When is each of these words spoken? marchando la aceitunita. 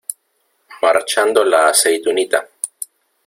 marchando 0.81 1.43
la 1.45 1.67
aceitunita. 1.67 2.49